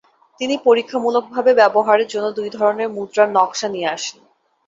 [0.41, 4.19] তিনি পরীক্ষামূলকভাবে ব্যবহারের জন্য দুই ধরনের মুদ্রার নক্সা নিয়ে আসেন।